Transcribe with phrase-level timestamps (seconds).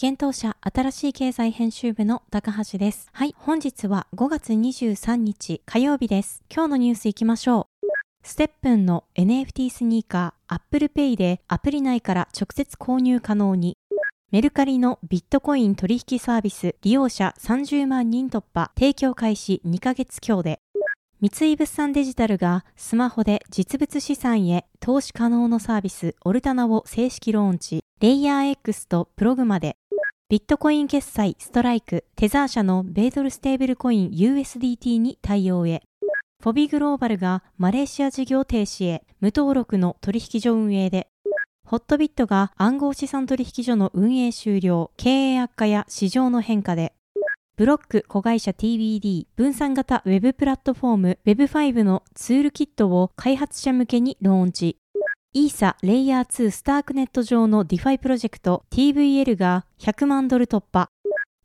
[0.00, 3.08] 検討者新しい経済編集部の高橋です。
[3.12, 6.44] はい、本日は5月23日火曜日です。
[6.48, 7.88] 今日のニュースいきましょう。
[8.22, 13.76] ステップンの NFT スニーカー Apple Pay でアプリ内から直接購入可能に。
[14.30, 20.60] メルカリのビットコイン取引サービス利用者30万人突破提供開始2ヶ月強で。
[21.20, 27.87] 三井物産デジタルがスマホで実物資産へ投資可能のサービスオルタナを正式ローンチ。
[28.00, 29.76] レイヤー X とプログマで。
[30.28, 35.82] ビットコイン決済ストライクテザー社のベードルステーブルコイン USDT に対応へ。
[36.40, 41.08] フォビグローバルがマレーシア事業停止へ無登録の取引所運営で、
[41.66, 46.92] ホットビットが暗号資産取引所の運営終了、経営悪化や市場の変化で、
[47.56, 54.76] ブロック子会社 TBD 分散型ウェブプラットフォーム Web5 のツールキットを開発者向けにローンチ。
[55.38, 60.90] イーサレイヤー2スタークネット上の DeFi プロジェクト TVL が100万ドル突破。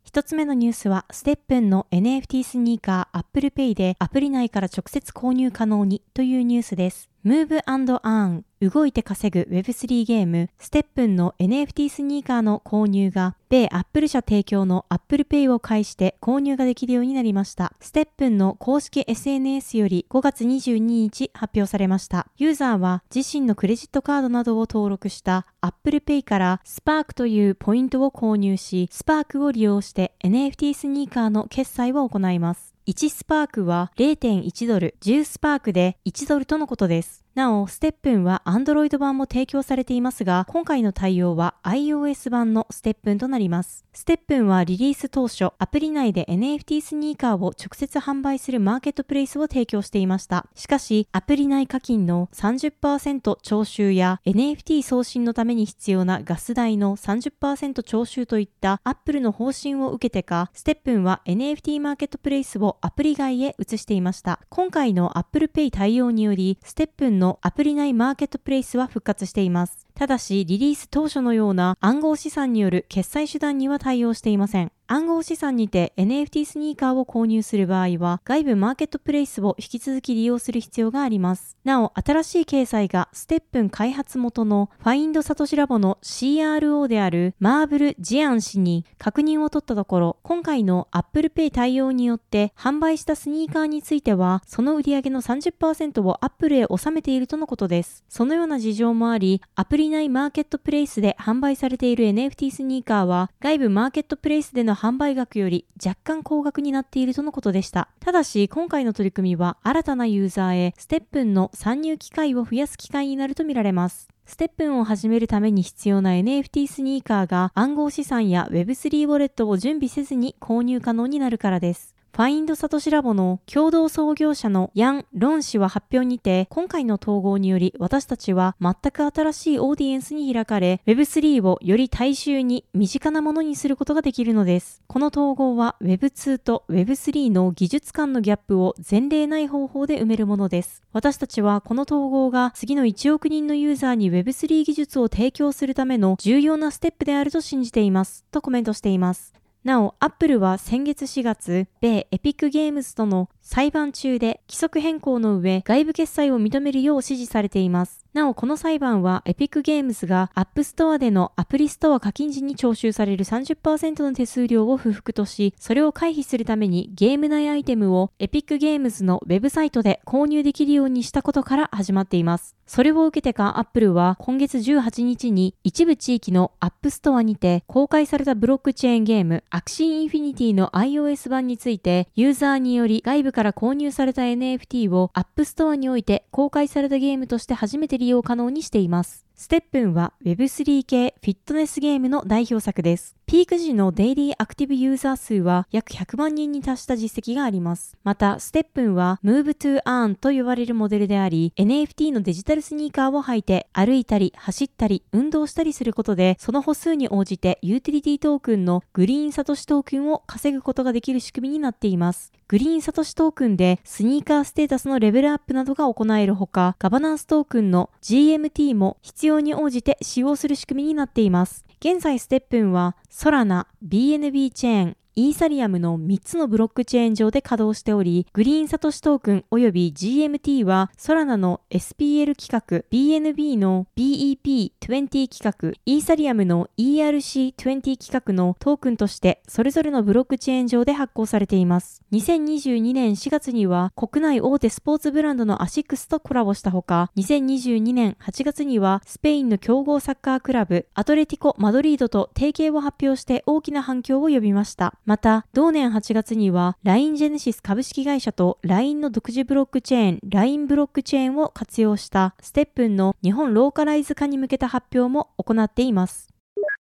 [0.02, 7.08] 一つ目のニュースは、ステップンの NFT スニーカー Apple Pay でアプリ内から直接購入可能にというニュースです。
[7.24, 17.72] Move and Earn 動いて稼ぐ Web3 ゲームステップンの NFT スニーカーの購入が米アップル社提供の Apple Pay を介して購入ができるようになりました。
[17.80, 22.26] ステップンの公式 SNS より5月22日発表されました。
[22.36, 32.73] ユーザーは自身のクレジットカードなどを登録した Apple Pay から Spark というポイントを購入し、Spark を利用して NFT スニーカーの決済を行います。
[32.86, 37.23] 1スパークは0.1ドル、10スパークで1ドルとのことです。
[37.34, 43.84] なお、ステップンは Android 版も提供されていますが、今回の対応は iOS 版のステップンとなります。
[43.92, 50.46] ステップンはリリース当初、アプリ内で NFT スニーカーを直接販売するマーケットプレイスを提供していました。
[50.54, 64.38] しかし、アプリ内課金の30%徴収や NFT 送信のために必要なガス代の30%徴収といった Apple の方針を受けてか、ステップンは NFT マーケットプレイスをアプリ外へ移していました。
[64.50, 69.86] 今回の Apple Pay 対応により、ステップンののアプリ内マーケットプレイスは復活しています。
[69.94, 74.73] ただし、リリース当初のような暗号資産による決済手段には対応していません。
[74.86, 81.56] 暗号資産にて NFT スニーカーを購入する場合は、外部マーケットプレイスを引き続き利用する必要があります。
[81.64, 98.04] なお、新しい掲載がステップン開発元のファインドサトシラボの CRO であるマーブル・ジアン氏に確認を取ったところ、今回の Apple Pay 対応によって販売したスニーカーについては、その売上の30%を Apple へ収めているとのことです。
[98.10, 107.88] そのような事情もあり、アプリ内マーケットプレイスで販売されている NFT スニーカーは、外部マーケットプレイスでの販売額より若干高額になっているとのことでした。
[108.00, 114.08] ただし、今回の取り組みは新たなユーザーへステップンの参入機会を増やす機会になるとみられます。
[114.26, 121.93] ステップンを始めるために必要な NFT スニーカーが暗号資産や Web3 ウォレットを準備せずに購入可能になるからです。
[122.14, 134.80] ファインドサトシラボの共同創業者のヤン・ロン氏は発表にて、今回の統合により私たちは全く新しいオーディエンスに開かれ、Web3 をより大衆に身近なものにすることができるのです。
[134.86, 140.84] この統合は Web2 と Web3 の技術間のギャップを前例ない方法で埋めるものです。
[140.92, 148.24] 私たちはこの統合が次の1億人のユーザーに Web3 技術を提供するための重要なステップであると信じています。
[148.30, 149.34] とコメントしています。
[149.64, 158.04] なお、アップルは先月4月、米エピックゲームズとの裁判中で規則変更の上外部決済を認めるよう指示されています。
[158.14, 172.54] なお、この裁判は、エピックゲームズが App Store でのアプリストア課金時に徴収される30%の手数料を不服とし、それを回避するためにゲーム内アイテムをエピックゲームズのウェブサイトで購入できるようにしたことから始まっています。
[172.66, 189.26] それを受けてか Apple は今月18日に一部地域の App Store にて公開されたブロックチェーンゲーム Axie Infinity の iOS 版についてユーザーにより外部から購入された NFT を App Store において公開されたゲームとして初めて利用可能にしています。
[189.34, 193.16] STEPN は Web3 系フィットネスゲームの代表作です。
[193.26, 197.96] ピーク時のデイリーアクティブユーザー数は約100万人に達した実績があります。
[198.04, 212.30] また、 STEPN は Move to Earn と呼ばれるモデルであり、NFT のデジタルスニーカーを履いて歩いたり走ったり運動したりすることで、その歩数に応じてユーティリティトークンのグリーンサトシトークンを稼ぐことができる仕組みになっています。
[212.46, 221.64] グリーンサトシトークンでスニーカーステータスのレベルアップなどが行えるほか、ガバナンストークンの GMT も必要に応じて使用する仕組みになっています。
[221.86, 237.54] 現在 STEPN はソラナ、BNB チェーン、イーサリアムの3つのブロックチェーン上で稼働しており、グリーンサトシトークン及び GMT はソラナの SPL 規格、BNB の BEP20 規格、イーサリアムの ERC20
[237.96, 242.02] 規格のトークンとしてそれぞれのブロックチェーン上で発行されています。
[242.10, 254.98] 2022年4月には国内大手スポーツブランドのアシックスとコラボしたほか、2022年8月にはスペインの強豪サッカークラブアトレティコ・マドリードと提携を発表して大きな反響を呼びました。
[255.06, 266.28] また、同年8月には LINE ジェネシス株式会社と LINE の独自ブロックチェーン LINE ブロックチェーンを活用したステップンの日本ローカライズ化に向けた発表も行っています。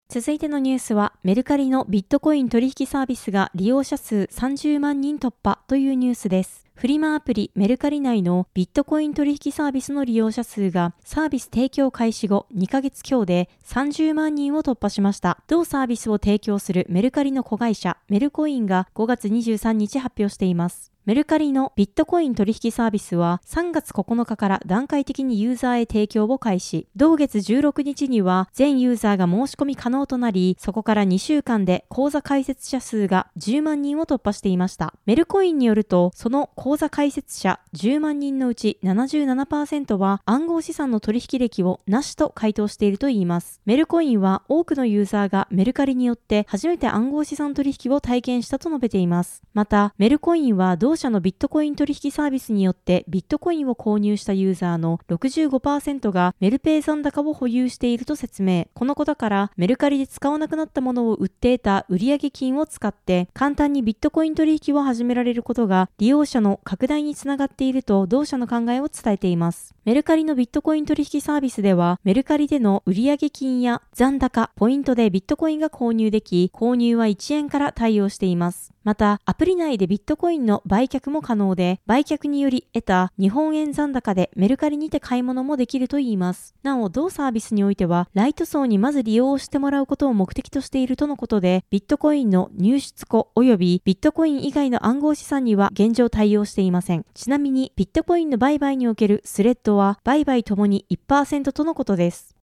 [0.09, 6.66] 続いてのニュースは、メルカリのビットコイン取引サービスが利用者数30万人突破というニュースです。
[6.77, 15.39] フリマアプリメルカリ内のビットコイン取引サービスの利用者数がサービス提供開始後2ヶ月強で30万人を突破しました。
[15.47, 20.93] 同サービスを提供するメルカリの子会社メルコインが5月23日発表しています。
[21.07, 26.89] メルカリのビットコイン取引サービスは3月9日から段階的にユーザーへ提供を開始。
[26.97, 34.95] 同月16日には全ユーザーが申し込み可能となり、そこから2週間で口座開設者数が10万人を突破していました。
[35.07, 43.61] メルコインによると、その口座開設者10万人のうち77%は暗号資産の取引歴をなしと回答しているといいます。
[43.65, 49.45] メルコインは多くのユーザーがメルカリによって初めて暗号資産取引を体験したと述べています。
[49.55, 58.67] また、メルコインは同社のビットコイン取引サービスによってビットコインを購入したユーザーの65%がメルペイ残高を保有していると説明。
[58.75, 69.75] このことからメルカリで使わなくなったものを売って得た売上金を使って簡単にビットコイン取引を始められることが利用者の拡大につながっていると同社の考えを伝えています。
[69.85, 78.73] メルカリのビットコイン取引サービスではメルカリでの売上金や残高、ポイントでビットコインが購入でき購入は1円から対応しています。
[78.83, 86.55] また、アプリ内でビットコインの売却も可能で、売却により得た日本円残高でメルカリにて買い物もできるといいます。
[86.63, 97.05] なお、同サービスにおいては、ライト層にまず利用をしてもらうことを目的としているとのことで、ビットコインの入出庫及びビットコイン以外の暗号資産には現状対応していません。
[97.15, 102.37] ちなみに、ビットコインの売買におけるスレッドは、売買ともに1%とのことです。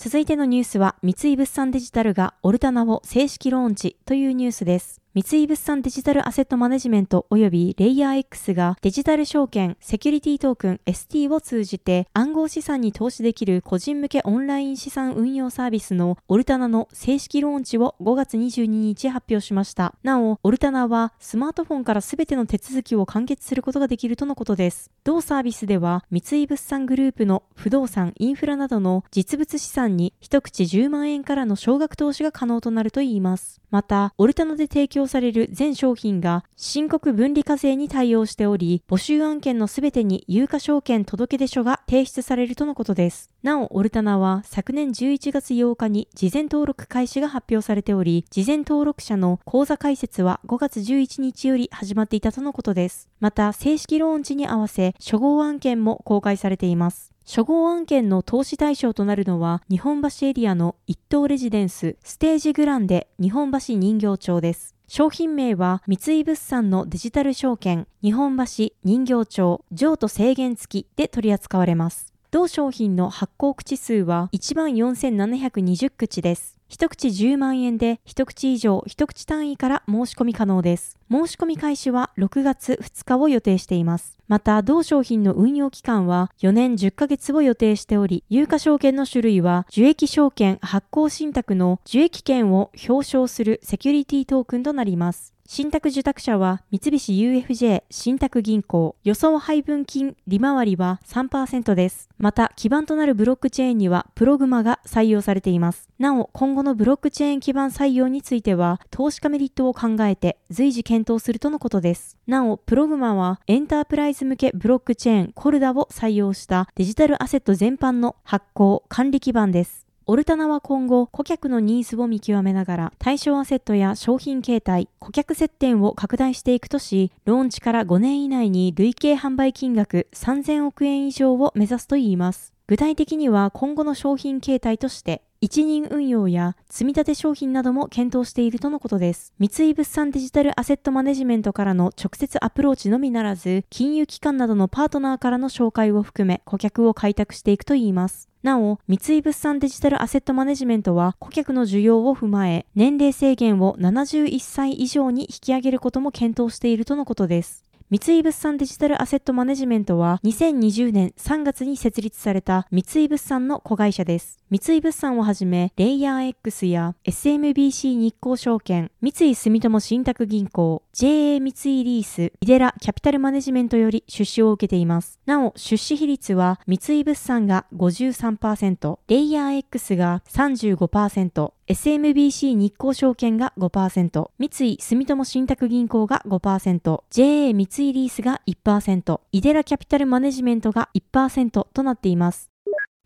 [0.00, 5.00] 続いてのニュースは、三井物産デジタルがオルタナを正式ローンチというニュースです。
[5.14, 19.94] 三井物産デジタルアセットマネジメント及びレイヤー X がデジタル証券セキュリティトークン ST を通じて暗号資産に投資できる個人向けオンライン資産運用サービスのオルタナの正式ローンチを5月22日発表しました。
[20.02, 24.90] なお、オルタナはスマートフォンから全ての手続きを完結することができるとのことです。
[25.04, 33.62] 同サービスでは三井物産グループの不動産、インフラなどの実物資産に一口10万円からの少額投資が可能となるといいます。
[33.70, 43.30] また、オルタナで提供される全商品が申告分離課税に対応しており、募集案件のすべてに有価証券届出書が提出されるとのことです。
[43.42, 53.08] なお、オルタナは昨年11月8日に事前登録開始が発表されており、事前登録者の口座開設は5月11日より始まっていたとのことです。
[53.20, 57.12] また、正式ローンチに合わせ、初号案件も公開されています。
[57.28, 64.74] 初号案件の投資対象となるのは、日本橋エリアの一等レジデンス、ステージグランデ、日本橋人形町です。
[64.86, 72.14] 商品名は三井物産のデジタル証券、日本橋人形町、譲渡制限付きで取り扱われます。
[72.30, 76.57] 同商品の発行口数は14,720口です。
[76.68, 80.98] 一口10万円で一口以上一口単位から申し込み可能です。
[81.10, 84.18] 申し込み開始は6月2日を予定しています。
[84.28, 95.32] また、同商品の運用期間は4年10ヶ月を予定しており、有価証券の種類は受益証券発行信託の受益権を表彰するセキュリティトークンとなります。
[95.46, 102.10] 信託受託者は三菱 UFJ 信託銀行予想配分金利回りは3%です。
[102.18, 105.87] また、基盤となるブロックチェーンにはプログマが採用されています。
[105.98, 112.16] なお、今後のブロックチェーン基盤採用については、投資家メリットを考えて随時検討するとのことです。
[112.28, 119.88] なお、プログマはエンタープライズ向けブロックチェーンコルダを採用したデジタルアセット全般の発行管理基盤です。
[120.06, 132.54] オルタナは今後、顧客のニーズを見極めながら、対象アセットや商品形態、顧客接点を拡大していくとし、ローンチから5年以内に累計販売金額3000億円以上を目指すといいます。
[132.68, 139.32] 具体的には今後の商品形態として、一人運用や積立商品なども検討しているとのことです。
[139.38, 148.28] 三井物産デジタルアセットマネジメントからの直接アプローチのみならず、金融機関などのパートナーからの紹介を含め顧客を開拓していくといいます。
[148.42, 157.67] なお、三井物産デジタルアセットマネジメントは顧客の需要を踏まえ、年齢制限を71歳以上に引き上げることも検討しているとのことです。
[157.90, 164.38] 三井物産デジタルアセットマネジメントは2020年3月に設立された三井物産の子会社です。
[164.50, 175.20] 三井物産をはじめ、レイヤー X や SMBC 日興証券、三井住友信託銀行、JA 三井リース、イデラキャピタルマネジメントより出資を受けています。
[175.26, 192.50] なお、出資比率は三井物産が53%、レイヤー X が35%、SMBC 日興証券が5%、三井住友信託銀行が5%、JA 三井リースが1%、イデラキャピタルマネジメントが1%となっています。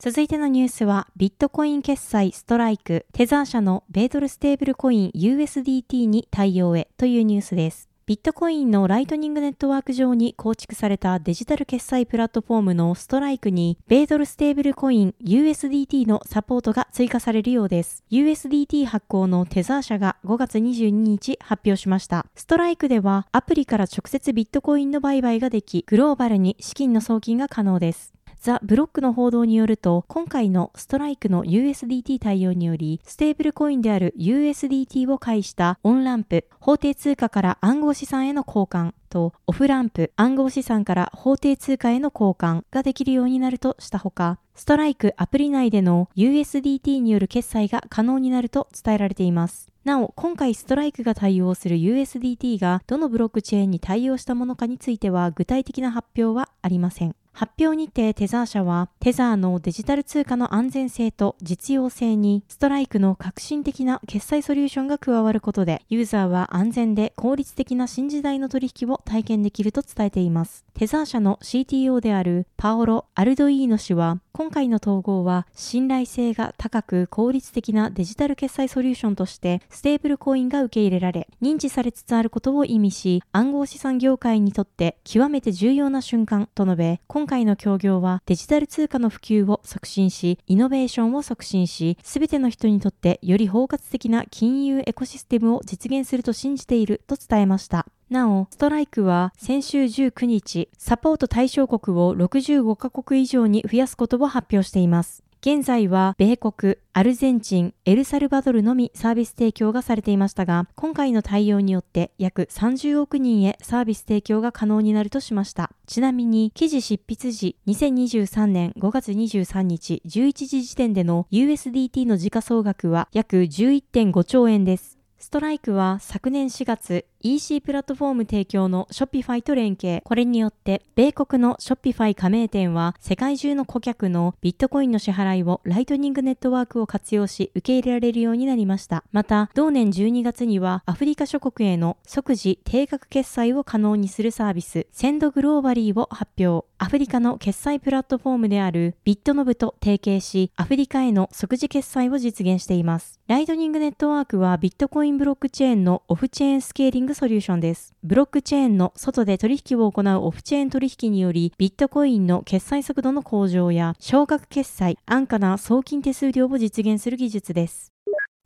[0.05, 7.89] 続いてのニュースは、ビットコイン決済ストライク、テザー社の米ドルステーブルコイン USDT に対応へというニュースです。
[8.07, 18.03] ビットコインのライトニングネットワーク上に構築されたデジタル決済プラットフォームのストライクに、米ドルステーブルコイン USDT のサポートが追加されるようです。
[18.11, 22.27] USDT 発行のテザー社が5月22日発表しました。
[22.35, 28.13] ストライクではアプリから直接ビットコインの売買ができ、グローバルに資金の送金が可能です。
[28.43, 49.71] ザ・ブロックの報道によると、今回のストライクの USDT 対応により、ステーブルコインである USDT を介したオンランプ、法定通貨から暗号資産への交換と、オフランプ、暗号資産から法定通貨への交換ができるようになるとしたほか、ストライクアプリ内での USDT による決済が可能になると伝えられています。
[49.85, 57.15] なお、今回ストライクが対応する USDT がどのブロックチェーンに対応したものかについては具体的な発表はありません。
[57.33, 70.65] 発表にてテザー社は、テザーのデジタル通貨の安全性と実用性に、ストライクの革新的な決済ソリューションが加わることで、ユーザーは安全で効率的な新時代の取引を体験できると伝えています。
[70.75, 97.87] テザー社の CTO であるパオロ・アルドイーノ氏は、今回の統合は信頼性が高く効率的なデジタル決済ソリューションとしてステーブルコインが受け入れられ認知されつつあることを意味し暗号資産業界にとって極めて重要な瞬間と述べ今回の協業はデジタル通貨の普及を促進しイノベーションを促進し全ての人にとってより包括的な金融エコシステムを実現すると信じていると伝えました。
[98.13, 105.25] なお、ストライクは先週19日、サポート対象国を65カ国以上に増やすことを発表しています。
[105.41, 115.73] 現在は米国、アルゼンチン、エルサルバドルのみサービス提供がされていましたが、今回の対応によって約30億人へサービス提供が可能になるとしました。
[115.87, 125.02] ちなみに、記事執筆時2023年5月23日11時時点での USDT の時価総額は約11.5兆円です。
[125.23, 130.03] ストライクは昨年4月、EC プラットフォーム提供の Shopify と連携。
[130.05, 139.05] これによって、米国の Shopify 加盟店は世界中の顧客のビットコインの支払いをライトニングネットワークを活用し受け入れられるようになりました。
[139.13, 146.67] また、同年12月にはアフリカ諸国への即時定額決済を可能にするサービス、センドグローバリーを発表。
[146.79, 153.21] アフリカの決済プラットフォームであるビットノブと提携し、アフリカへの即時決済を実現しています。
[153.33, 157.95] ライトニングネットワークはビットコインブロックチェーンのオフチェーンスケーリングソリューションです。
[158.05, 167.91] ブロックチェーンの外で取引を行うオフチェーン取引により、ビットコインの決済速度の向上や、少額決済、安価な送金手数料を実現する技術です。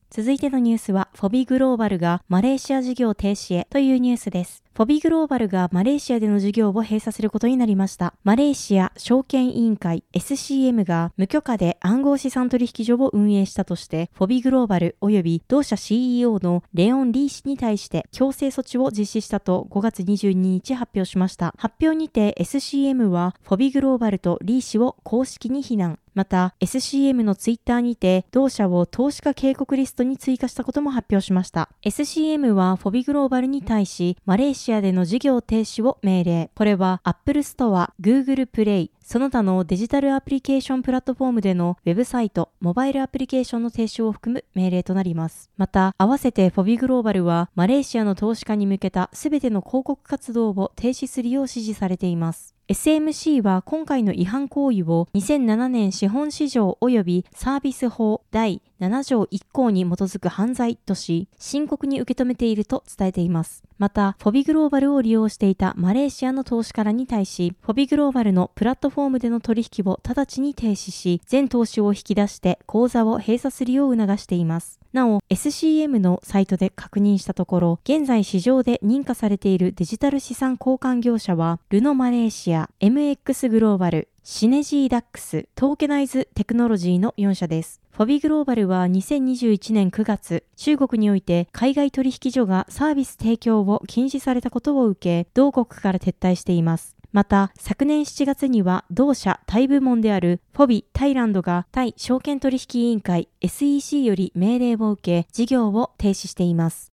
[0.08, 4.65] 続いてのニュースは、フォビグローバルがマレーシア事業停止へというニュースです。
[4.76, 8.12] フォビグローバルがマレーシアでの事業を閉鎖することになりました。
[8.24, 21.54] マレーシア証券委員会 SCM が無許可で暗号資産取引所を運営したとして、フォビグローバル及び同社 CEO のレオン・リー氏に対して強制措置を実施したと5月22日発表しました。
[21.56, 25.98] 発表にて SCM はフォビグローバルとリー氏を公式に非難。
[26.16, 31.68] また SCM のツイッターにて同社を投資家警告リストに追加したことも発表しました。
[31.82, 36.50] SCM はフォビグローバルに対しマレーシアシアでの事業停止を命令。
[36.56, 45.50] これは Apple Store、Google Play、その他のデジタルアプリケーションプラットフォームでのウェブサイト、モバイルアプリケーションの停止を含む命令となります。
[45.56, 52.56] また、合わせてフォビグローバルはマレーシアの投資家に向けたすべての広告活動を停止するよう指示されています。
[52.68, 63.62] SMC は今回の違反行為を2007年資本市場及びサービス法第7条1項に基づく犯罪とし、深刻に受け止めていると伝えています。
[63.78, 74.78] また、フォビグローバルを利用していたマレーシアの投資家らに対し、フォビグローバルのプラットフォームでの取引を直ちに停止し、全投資を引き出して口座を閉鎖するよう促しています。
[74.92, 87.80] なお、SCM のサイトで確認したところ、現在市場で認可されているデジタル資産交換業者は、ルノマレーシア、MX グローバル、シネジーダックス、トーケナイズテクノロジーの4社です。
[87.92, 96.96] フォビグローバルは2021年9月、中国において海外取引所がサービス提供を禁止されたことを受け、同国から撤退しています。
[97.12, 106.90] また、昨年7月には同社タイ部門であるフォビ・タイランドがタイ証券取引委員会 SEC より命令を受け、事業を停止しています。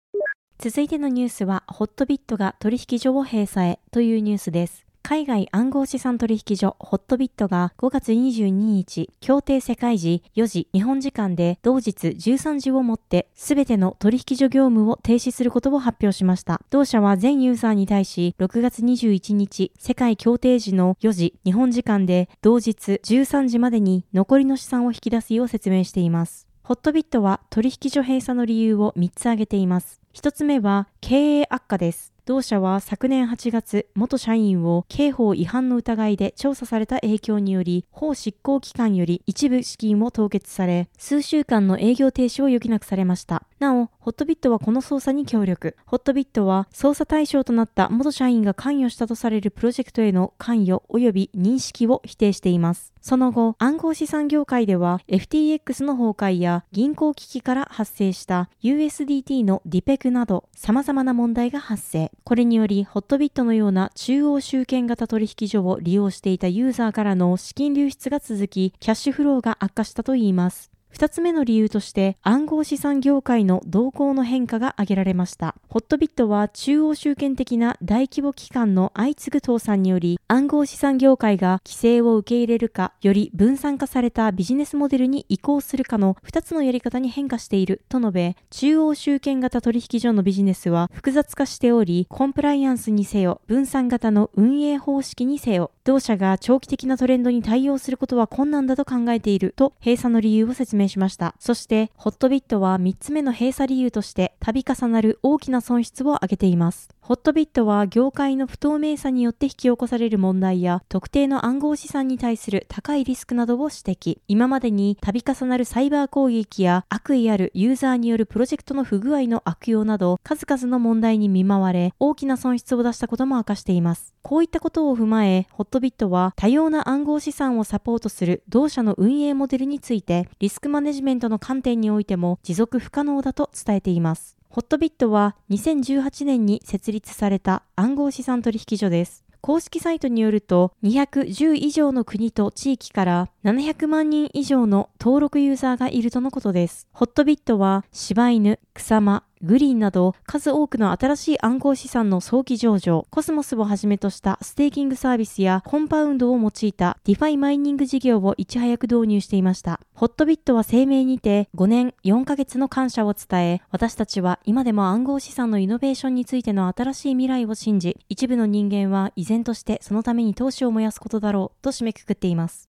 [0.60, 4.86] 続いてのニュースは、ホットビットが取引所を閉鎖へというニュースです。
[5.06, 16.62] 海外暗号資産取引所ホットビットが5月22日、協定世界時4時日本時間で同日13時をもってすべての取引所業務を停止することを発表しました。
[16.70, 26.48] 同社は全ユーザーに対し6月21日世界協定時の4時日本時間で同日13時までに残りの資産を引き出すよう説明しています。
[26.64, 30.00] ホットビットは取引所閉鎖の理由を3つ挙げています。
[30.14, 32.14] 1つ目は経営悪化です。
[32.26, 43.44] 同社は昨年8月、元社員を刑法違反の疑いで調査された影響により、法執行機関より一部資金を凍結され、数週間の営業停止を余儀なくされました。
[43.60, 45.76] なお、ホットビットはこの捜査に協力。
[45.86, 52.94] ホットビットは捜査対象となった元社員が関与したとされるプロジェクトへの関与及び認識を否定しています。
[53.02, 62.13] その後、暗号資産業界では FTX の崩壊や銀行危機から発生した USDT のディペクなど様々な問題が発生。
[62.24, 70.73] これにより、ホットビットのような中央集権型取引所を利用していたユーザーからの資金流出が続き、キャッシュフローが悪化したといいます。
[70.94, 75.56] 二つ目の理由として暗号資産業界の動向の変化が挙げられました。
[75.68, 101.36] ホットビットは中央集権的な大規模機関の相次ぐ倒産により暗号資産業界が規制を受け入れるか、より分散化されたビジネスモデルに移行するかの二つのやり方に変化していると述べ、中央集権型取引所のビジネスは複雑化しており、コンプライアンスにせよ、分散型の運営方式にせよ、同社が長期的なトレンドに対応することは困難だと考えていると閉鎖の理由を説明しました。
[101.40, 106.93] そして、ホットビットは3つ目の閉鎖理由として度重なる大きな損失を挙げています。
[107.06, 114.20] ホットビットは業界の不透明さによって引き起こされる問題や特定の暗号資産に対する高いリスクなどを指摘。
[114.30, 124.16] 今までに度重なるサイバー攻撃や悪意あるユーザーによるプロジェクトの不具合の悪用など数々の問題に見舞われ大きな損失を出したことも明かしています。
[124.22, 134.38] こういったことを踏まえ、ホットビットは多様な暗号資産をサポートする同社の運営モデルについてリスクマネジメントの観点においても持続不可能だと伝えています。
[134.54, 139.24] ホットビットは2018年に設立された暗号資産取引所です。
[139.42, 146.88] 公式サイトによると210以上の国と地域から700万人以上の登録ユーザーがいるとのことです。
[146.94, 159.82] ホットビットは柴犬、 Kusama、Grin など数多くの新しい暗号資産の早期上場、コスモスをはじめとしたステーキングサービスやコンパウンドを用いたディファイマイニング事業をいち早く導入していました。
[159.94, 172.73] ホットビットは声明にて5年4ヶ月の感謝を伝え、私たちは今でも暗号資産のイノベーションについての新しい未来を信じ、一部の人間は依然としてそのために投資を燃やすことだろうと締めくくっています。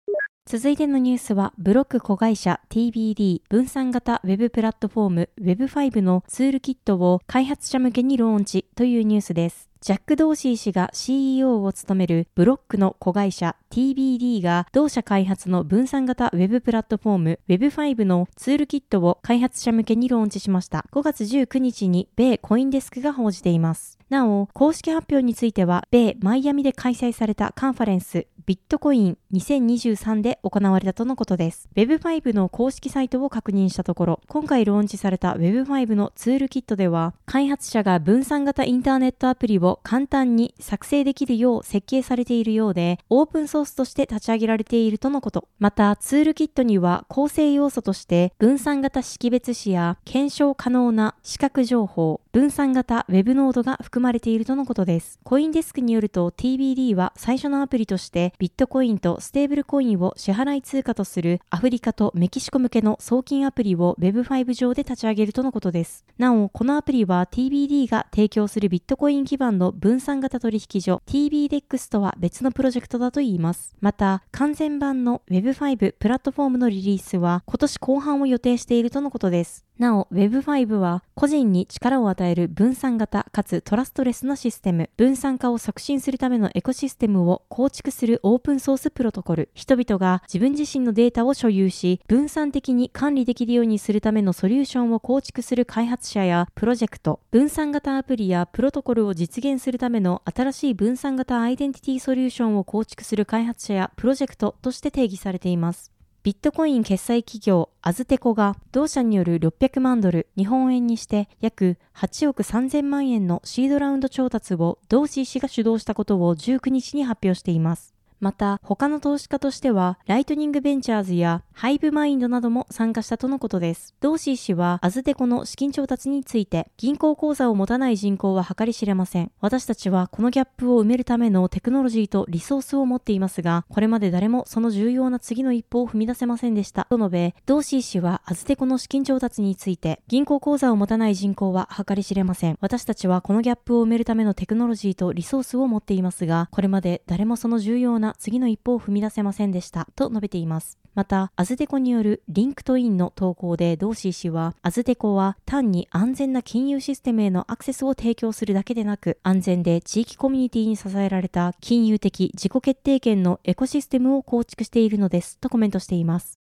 [0.50, 9.68] 続いてのニュースは、ブロック子会社 TBD 分散型ウェブプラットフォーム Web5 のツールキットを開発者向けにローンチというニュースです。
[9.82, 20.86] ジャック・ドーシー氏が CEO を務めるブロックの子会社 TBD が同社開発の分散型ウェブプラットフォーム Web5 のツールキットを開発者向けにローンチしました。
[20.94, 23.98] 5月19日に米コインデスクが報じています。
[24.10, 31.68] なお、公式発表については、米マイアミで開催されたカンファレンスビットコイン2023で行われたとのことです。
[31.76, 45.50] Web5 の公式サイトを確認したところ、今回ローンチされた Web5 のツールキットでは、開発者が分散型インターネットアプリを簡単に作成できるよう設計されているようで、オープンソースとして立ち上げられているとのこと。
[45.60, 55.20] また、ツールキットには構成要素として、分散型識別子や検証可能な視覚情報、分散型 Web ノードが含まれているとのことです。
[55.24, 66.06] コインデスクによると TBD は最初のアプリとしてビットコインとステーブルコインを支払い通貨とするアフリカとメキシコ向けの送金アプリを Web5 上で立ち上げるとのことです。
[66.20, 73.74] なお、このアプリは TBD が提供するビットコイン基盤の分散型取引所 TBDEX とは別のプロジェクトだといいます。
[73.82, 79.67] また、完全版の Web5 プラットフォームのリリースは今年後半を予定しているとのことです。
[79.80, 105.97] なお、Web5 は個人に力を与える分散型かつトラストレスなシステム、分散化を促進するためのエコシステムを構築するオープンソースプロトコル、人々が自分自身のデータを所有し、分散的に管理できるようにするためのソリューションを構築する開発者やプロジェクト、分散型アプリやプロトコルを実現するための新しい分散型アイデンティティソリューションを構築する開発者やプロジェクトとして定義されています。
[106.24, 117.97] ビットコイン決済企業アズテコが同社による600万ドル、日本円にして約8億3000万円のシードラウンド調達をドーシー氏が主導したことを19日に発表しています。
[118.20, 123.94] また、他の投資家としては、ライトニングベンチャーズやハイブマインドなども参加したとのことです。
[124.00, 129.32] ドーシー氏は、アズテコの資金調達について、銀行口座を持たない人口は計り知れません。
[129.40, 136.86] 私たちはこのギャップを埋めるためのテクノロジーとリソースを持っていますが、これまで誰もその重要な次の一歩を踏み出せませんでした。
[136.90, 142.58] と述べ、ドーシー氏はアズテコの資金調達について、銀行口座を持たない人口は計り知れません。
[142.62, 149.88] 私たちはこのギャップを埋めるためのテクノロジーとリソースを持っていますが、これまで誰もその重要な次の一歩を踏み出せませんでした。
[149.96, 150.78] と述べています。
[150.98, 166.40] また、 Aztecoによるリンクトインの投稿でドーシー氏は、 Aztecoは単に安全な金融システムへのアクセスを提供するだけでなく、安全で地域コミュニティに支えられた金融的自己決定権のエコシステムを構築しているのです、とコメントしています。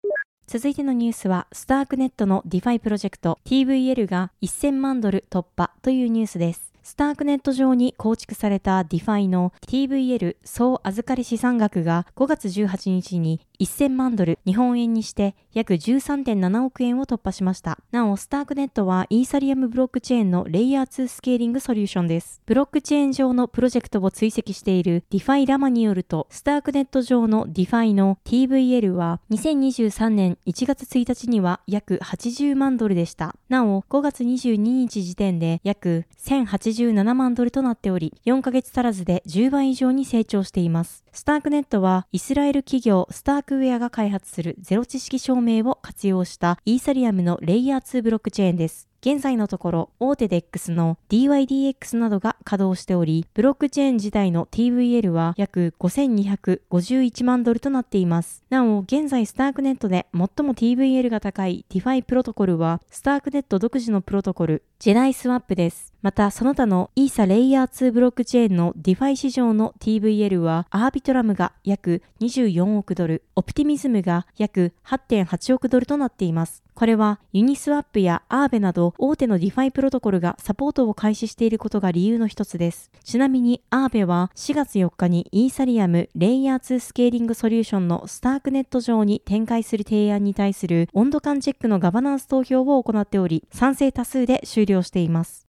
[0.48, 6.69] 続いてのニュースは、 Starknet の DeFi プロジェクト TVL が1000万ドル突破というニュースです。
[6.90, 17.78] Starknet 上に構築された DeFi の TVL 総預かり資産額が5月18日に1000万ドル、日本円にして約13.7億円を突破しました。
[17.92, 22.42] なお、 Starknet はイーサリアムブロックチェーンのレイヤー2スケーリングソリューションです。
[22.46, 33.36] ブロックチェーン上のプロジェクトを追跡している DeFi ラマによると、スタークネット上の DeFi の TVL は2023年1月1日には約80万ドルでした。
[33.50, 41.04] なお、5月22日時点で約1080 87万ドルとなっており、4ヶ月足らずで10倍以上に成長しています。
[41.12, 48.88] スタークネットはイスラエル企業スタークウェアが開発するゼロ知識証明を活用したイーサリアムのレイヤー2ブロックチェーンです。
[49.02, 58.44] 現在のところ、大手 DEX の DYDX などが稼働しており、ブロックチェーン自体の TVL は約5251万ドルとなっています。
[58.50, 65.89] なお、現在スタークネットで最も TVL が高い DeFi プロトコルは、スタークネット独自のプロトコル、ジェダイスワップです。
[66.02, 76.64] また、その他のイーサレイヤー2ブロックチェーンの DeFi 市場の TVL は、アービトラムが約24億ドル、オプティミズムが約8.8億ドルとなっています。
[76.80, 82.90] これはユニスワップやアーベなど大手の DeFi プロトコルがサポートを開始していることが理由の一つです。
[83.04, 95.49] ちなみにアーベは4月4日にイーサリアムレイヤー2スケーリングソリューションのスタークネット上に展開する提案に対する温度感チェックのガバナンス投票を行っており、賛成多数で終了しています。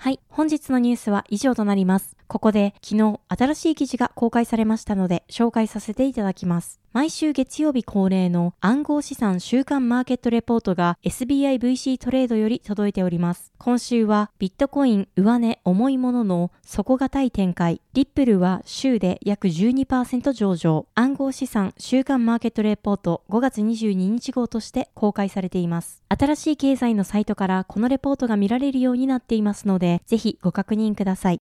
[0.00, 2.17] はい、本日のニュースは以上となります。
[2.28, 6.78] ここで昨日新しい記事が公開されましたので紹介させていただきます。
[6.92, 13.52] 毎週月曜日恒例の暗号資産週間マーケットレポートが SBIVC トレードより届いております。
[13.58, 17.80] 今週はビットコイン上値重いものの底堅い展開。
[17.92, 20.86] リップルは週で約12%上場。
[20.94, 26.02] 暗号資産週間マーケットレポート5月22日号として公開されています。
[26.08, 31.38] 新しい経済のサイトからこのレポートが見られるようになっていますので、ぜひご確認ください。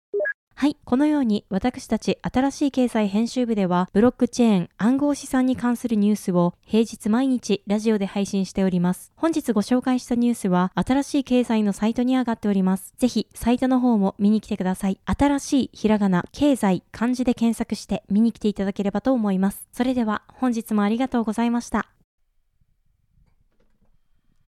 [0.59, 0.77] はい。
[0.87, 9.13] このように私たち新しい経済編集部ではブロックチェーン暗号資産に関するニュースを平日毎日ラジオで配信しております。
[9.17, 12.95] 本日ご紹介したニュースは新しい経済のサイトに上がっております。
[12.97, 14.99] ぜひサイトの方も見に来てください。
[15.05, 19.69] 新しいひらがな経済漢字で検索して見に来ていただければと思います。
[19.73, 21.87] それでは本日もありがとうございました。